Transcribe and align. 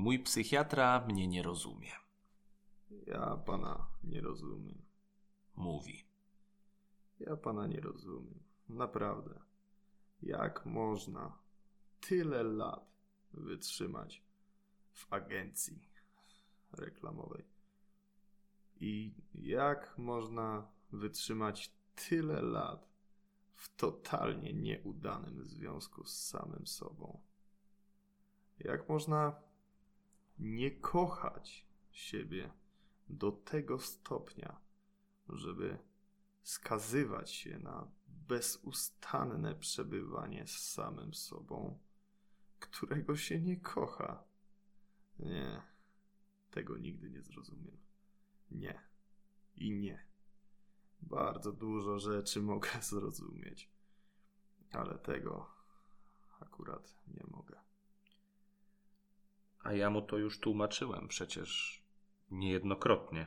Mój 0.00 0.18
psychiatra 0.18 1.04
mnie 1.08 1.28
nie 1.28 1.42
rozumie. 1.42 1.92
Ja 3.06 3.36
pana 3.36 3.86
nie 4.04 4.20
rozumiem. 4.20 4.82
Mówi. 5.56 6.04
Ja 7.18 7.36
pana 7.36 7.66
nie 7.66 7.80
rozumiem. 7.80 8.40
Naprawdę. 8.68 9.40
Jak 10.22 10.66
można 10.66 11.38
tyle 12.00 12.42
lat 12.42 12.86
wytrzymać 13.32 14.22
w 14.92 15.12
agencji 15.12 15.88
reklamowej? 16.72 17.44
I 18.80 19.14
jak 19.34 19.98
można 19.98 20.68
wytrzymać 20.92 21.72
tyle 22.08 22.42
lat 22.42 22.88
w 23.54 23.76
totalnie 23.76 24.52
nieudanym 24.52 25.44
związku 25.44 26.04
z 26.04 26.26
samym 26.26 26.66
sobą? 26.66 27.20
Jak 28.58 28.88
można 28.88 29.49
nie 30.40 30.70
kochać 30.70 31.66
siebie 31.92 32.50
do 33.08 33.32
tego 33.32 33.78
stopnia, 33.78 34.60
żeby 35.28 35.78
skazywać 36.42 37.30
się 37.32 37.58
na 37.58 37.88
bezustanne 38.28 39.54
przebywanie 39.54 40.46
z 40.46 40.58
samym 40.72 41.14
sobą, 41.14 41.78
którego 42.60 43.16
się 43.16 43.40
nie 43.40 43.56
kocha. 43.56 44.24
Nie, 45.18 45.62
tego 46.50 46.78
nigdy 46.78 47.10
nie 47.10 47.22
zrozumiem. 47.22 47.76
Nie 48.50 48.80
i 49.56 49.70
nie. 49.72 50.06
Bardzo 51.02 51.52
dużo 51.52 51.98
rzeczy 51.98 52.42
mogę 52.52 52.70
zrozumieć, 52.80 53.70
ale 54.72 54.98
tego 54.98 55.50
akurat 56.40 56.94
nie 57.06 57.24
mogę. 57.30 57.60
A 59.70 59.74
ja 59.74 59.90
mu 59.90 60.02
to 60.02 60.18
już 60.18 60.40
tłumaczyłem 60.40 61.08
przecież 61.08 61.82
niejednokrotnie. 62.30 63.26